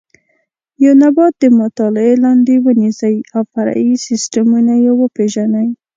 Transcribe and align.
یو 0.83 0.93
نبات 1.03 1.33
د 1.39 1.43
مطالعې 1.59 2.15
لاندې 2.25 2.53
ونیسئ 2.65 3.15
او 3.35 3.41
فرعي 3.53 3.91
سیسټمونه 4.07 4.73
یې 4.83 4.91
وپېژنئ. 5.01 5.67